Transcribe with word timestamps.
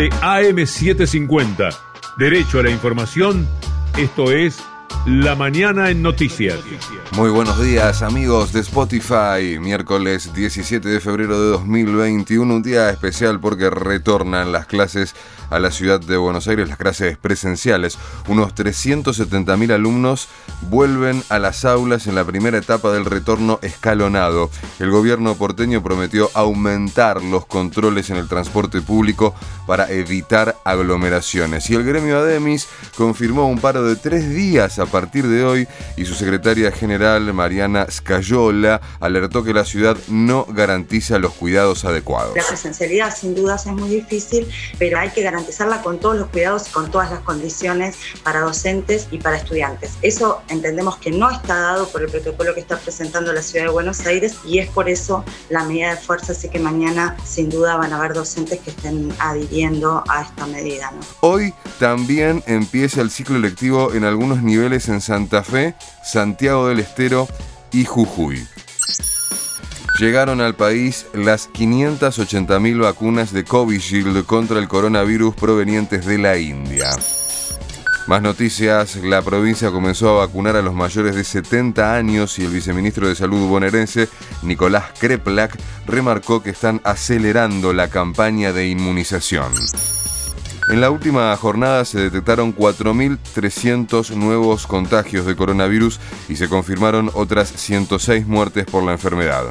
de 0.00 0.08
AM750. 0.08 1.76
Derecho 2.16 2.58
a 2.58 2.62
la 2.62 2.70
información, 2.70 3.46
esto 3.98 4.32
es 4.32 4.58
La 5.06 5.34
Mañana 5.34 5.88
en 5.88 6.02
Noticias. 6.02 6.58
Muy 7.12 7.30
buenos 7.30 7.58
días 7.62 8.02
amigos 8.02 8.52
de 8.52 8.60
Spotify, 8.60 9.58
miércoles 9.58 10.34
17 10.34 10.86
de 10.86 11.00
febrero 11.00 11.40
de 11.40 11.48
2021, 11.52 12.54
un 12.54 12.62
día 12.62 12.90
especial 12.90 13.40
porque 13.40 13.70
retornan 13.70 14.52
las 14.52 14.66
clases 14.66 15.14
a 15.50 15.58
la 15.58 15.70
ciudad 15.70 16.00
de 16.00 16.16
Buenos 16.16 16.46
Aires, 16.48 16.68
las 16.68 16.78
clases 16.78 17.18
presenciales. 17.18 17.98
Unos 18.28 18.54
370.000 18.54 19.72
alumnos 19.72 20.28
vuelven 20.62 21.22
a 21.28 21.38
las 21.38 21.64
aulas 21.64 22.06
en 22.06 22.14
la 22.14 22.24
primera 22.24 22.58
etapa 22.58 22.92
del 22.92 23.04
retorno 23.04 23.58
escalonado. 23.62 24.50
El 24.78 24.90
gobierno 24.90 25.34
porteño 25.34 25.82
prometió 25.82 26.30
aumentar 26.34 27.22
los 27.22 27.46
controles 27.46 28.10
en 28.10 28.16
el 28.16 28.28
transporte 28.28 28.80
público 28.80 29.34
para 29.66 29.90
evitar 29.90 30.56
aglomeraciones. 30.64 31.68
Y 31.70 31.74
el 31.74 31.84
gremio 31.84 32.18
Ademis 32.18 32.68
confirmó 32.96 33.48
un 33.48 33.58
paro 33.58 33.82
de 33.82 33.96
tres 33.96 34.30
días 34.30 34.78
a 34.78 34.86
partir 34.90 35.26
de 35.26 35.44
hoy 35.44 35.68
y 35.96 36.04
su 36.04 36.14
secretaria 36.14 36.72
general, 36.72 37.32
Mariana 37.32 37.86
Scayola, 37.90 38.80
alertó 39.00 39.44
que 39.44 39.54
la 39.54 39.64
ciudad 39.64 39.96
no 40.08 40.46
garantiza 40.48 41.18
los 41.18 41.32
cuidados 41.32 41.84
adecuados. 41.84 42.36
La 42.36 42.46
presencialidad 42.46 43.14
sin 43.16 43.34
dudas 43.34 43.66
es 43.66 43.72
muy 43.72 43.88
difícil, 43.88 44.48
pero 44.78 44.98
hay 44.98 45.10
que 45.10 45.22
garantizarla 45.22 45.82
con 45.82 45.98
todos 45.98 46.16
los 46.16 46.28
cuidados 46.28 46.68
y 46.68 46.72
con 46.72 46.90
todas 46.90 47.10
las 47.10 47.20
condiciones 47.20 47.96
para 48.22 48.40
docentes 48.40 49.08
y 49.10 49.18
para 49.18 49.36
estudiantes. 49.36 49.92
Eso 50.02 50.42
entendemos 50.48 50.96
que 50.98 51.10
no 51.10 51.30
está 51.30 51.58
dado 51.58 51.88
por 51.88 52.02
el 52.02 52.10
protocolo 52.10 52.54
que 52.54 52.60
está 52.60 52.78
presentando 52.78 53.32
la 53.32 53.42
ciudad 53.42 53.66
de 53.66 53.72
Buenos 53.72 54.06
Aires 54.06 54.36
y 54.44 54.58
es 54.58 54.68
por 54.68 54.88
eso 54.88 55.24
la 55.48 55.64
medida 55.64 55.94
de 55.94 55.96
fuerza, 55.96 56.32
así 56.32 56.48
que 56.48 56.58
mañana 56.58 57.16
sin 57.24 57.48
duda 57.48 57.76
van 57.76 57.92
a 57.92 57.96
haber 57.96 58.14
docentes 58.14 58.60
que 58.60 58.70
estén 58.70 59.12
adhiriendo 59.18 60.02
a 60.08 60.22
esta 60.22 60.46
medida. 60.46 60.92
Hoy 61.20 61.54
también 61.78 62.42
empieza 62.46 63.00
el 63.00 63.10
ciclo 63.10 63.38
lectivo 63.38 63.92
en 63.94 64.04
algunos 64.04 64.42
niveles 64.42 64.79
en 64.88 65.00
Santa 65.00 65.42
Fe, 65.42 65.74
Santiago 66.02 66.68
del 66.68 66.80
Estero 66.80 67.28
y 67.72 67.84
Jujuy. 67.84 68.46
Llegaron 69.98 70.40
al 70.40 70.54
país 70.54 71.06
las 71.12 71.50
580.000 71.52 72.80
vacunas 72.80 73.32
de 73.32 73.44
Covishield 73.44 74.24
contra 74.24 74.58
el 74.58 74.68
coronavirus 74.68 75.34
provenientes 75.34 76.06
de 76.06 76.18
la 76.18 76.38
India. 76.38 76.90
Más 78.06 78.22
noticias, 78.22 78.96
la 78.96 79.22
provincia 79.22 79.70
comenzó 79.70 80.08
a 80.08 80.26
vacunar 80.26 80.56
a 80.56 80.62
los 80.62 80.74
mayores 80.74 81.14
de 81.14 81.22
70 81.22 81.94
años 81.94 82.38
y 82.38 82.44
el 82.44 82.50
viceministro 82.50 83.08
de 83.08 83.14
Salud 83.14 83.46
bonaerense, 83.48 84.08
Nicolás 84.42 84.86
Kreplak, 84.98 85.56
remarcó 85.86 86.42
que 86.42 86.50
están 86.50 86.80
acelerando 86.82 87.72
la 87.72 87.88
campaña 87.88 88.52
de 88.52 88.68
inmunización. 88.68 89.52
En 90.70 90.80
la 90.80 90.90
última 90.90 91.36
jornada 91.36 91.84
se 91.84 91.98
detectaron 91.98 92.54
4.300 92.54 94.14
nuevos 94.14 94.68
contagios 94.68 95.26
de 95.26 95.34
coronavirus 95.34 95.98
y 96.28 96.36
se 96.36 96.48
confirmaron 96.48 97.10
otras 97.14 97.48
106 97.48 98.24
muertes 98.28 98.66
por 98.66 98.84
la 98.84 98.92
enfermedad. 98.92 99.46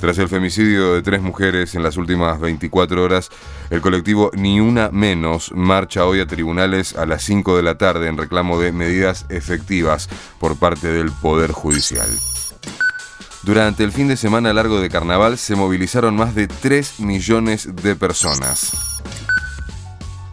Tras 0.00 0.16
el 0.18 0.28
femicidio 0.28 0.94
de 0.94 1.02
tres 1.02 1.22
mujeres 1.22 1.74
en 1.74 1.82
las 1.82 1.96
últimas 1.96 2.38
24 2.40 3.02
horas, 3.02 3.30
el 3.70 3.80
colectivo 3.80 4.30
Ni 4.32 4.60
Una 4.60 4.90
Menos 4.92 5.50
marcha 5.52 6.06
hoy 6.06 6.20
a 6.20 6.26
tribunales 6.26 6.94
a 6.94 7.04
las 7.04 7.24
5 7.24 7.56
de 7.56 7.62
la 7.64 7.76
tarde 7.76 8.06
en 8.06 8.18
reclamo 8.18 8.60
de 8.60 8.70
medidas 8.70 9.26
efectivas 9.28 10.08
por 10.38 10.56
parte 10.56 10.86
del 10.86 11.10
Poder 11.10 11.50
Judicial. 11.50 12.08
Durante 13.42 13.82
el 13.82 13.90
fin 13.90 14.06
de 14.06 14.16
semana 14.16 14.52
largo 14.52 14.80
de 14.80 14.88
carnaval 14.88 15.36
se 15.36 15.56
movilizaron 15.56 16.14
más 16.14 16.36
de 16.36 16.46
3 16.46 17.00
millones 17.00 17.74
de 17.74 17.96
personas. 17.96 18.91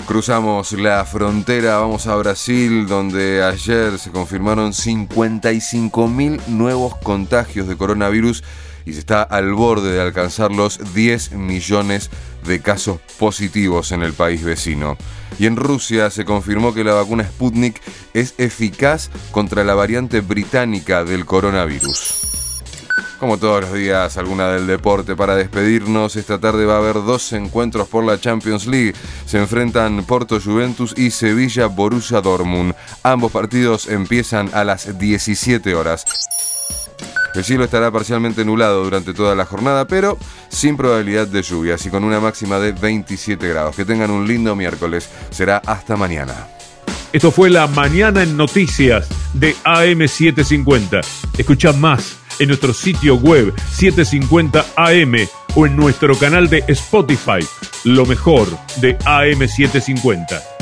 Cruzamos 0.09 0.71
la 0.71 1.05
frontera, 1.05 1.77
vamos 1.77 2.07
a 2.07 2.15
Brasil, 2.15 2.88
donde 2.88 3.43
ayer 3.43 3.99
se 3.99 4.09
confirmaron 4.09 4.71
55.000 4.71 6.47
nuevos 6.47 6.95
contagios 6.95 7.67
de 7.67 7.77
coronavirus 7.77 8.43
y 8.87 8.93
se 8.93 8.99
está 9.02 9.21
al 9.21 9.53
borde 9.53 9.93
de 9.93 10.02
alcanzar 10.02 10.52
los 10.52 10.95
10 10.95 11.33
millones 11.33 12.09
de 12.43 12.59
casos 12.59 12.99
positivos 13.19 13.92
en 13.92 14.02
el 14.02 14.14
país 14.14 14.43
vecino. 14.43 14.98
Y 15.37 15.45
en 15.45 15.55
Rusia 15.55 16.09
se 16.09 16.25
confirmó 16.25 16.73
que 16.73 16.83
la 16.83 16.93
vacuna 16.93 17.25
Sputnik 17.25 17.80
es 18.15 18.33
eficaz 18.39 19.11
contra 19.30 19.64
la 19.64 19.75
variante 19.75 20.21
británica 20.21 21.03
del 21.03 21.27
coronavirus. 21.27 22.29
Como 23.19 23.37
todos 23.37 23.61
los 23.61 23.73
días, 23.73 24.15
alguna 24.15 24.47
del 24.47 24.65
deporte 24.65 25.13
para 25.13 25.35
despedirnos. 25.35 26.15
Esta 26.15 26.39
tarde 26.39 26.65
va 26.65 26.75
a 26.75 26.77
haber 26.77 26.95
dos 26.95 27.33
encuentros 27.33 27.89
por 27.89 28.05
la 28.05 28.17
Champions 28.17 28.65
League. 28.65 28.93
Se 29.25 29.37
enfrentan 29.37 30.05
Porto 30.05 30.39
Juventus 30.39 30.93
y 30.97 31.11
Sevilla 31.11 31.65
Borussia 31.65 32.21
Dortmund. 32.21 32.73
Ambos 33.03 33.33
partidos 33.33 33.87
empiezan 33.87 34.49
a 34.53 34.63
las 34.63 34.97
17 34.97 35.75
horas. 35.75 36.05
El 37.35 37.43
cielo 37.43 37.65
estará 37.65 37.91
parcialmente 37.91 38.45
nublado 38.45 38.85
durante 38.85 39.13
toda 39.13 39.36
la 39.36 39.45
jornada, 39.45 39.86
pero 39.86 40.17
sin 40.47 40.77
probabilidad 40.77 41.27
de 41.27 41.41
lluvias 41.41 41.86
y 41.86 41.89
con 41.89 42.05
una 42.05 42.21
máxima 42.21 42.57
de 42.57 42.71
27 42.71 43.49
grados. 43.49 43.75
Que 43.75 43.83
tengan 43.83 44.11
un 44.11 44.30
lindo 44.30 44.55
miércoles. 44.55 45.09
Será 45.30 45.57
hasta 45.65 45.97
mañana. 45.97 46.47
Esto 47.11 47.31
fue 47.31 47.49
la 47.49 47.67
mañana 47.67 48.23
en 48.23 48.37
noticias 48.37 49.09
de 49.33 49.55
AM750. 49.65 51.01
Escucha 51.37 51.73
más 51.73 52.18
en 52.39 52.48
nuestro 52.48 52.73
sitio 52.73 53.16
web 53.16 53.54
750 53.72 54.66
AM 54.76 55.16
o 55.55 55.66
en 55.66 55.76
nuestro 55.76 56.17
canal 56.17 56.50
de 56.50 56.64
Spotify, 56.67 57.45
lo 57.83 58.05
mejor 58.05 58.48
de 58.77 58.98
AM750. 59.00 60.58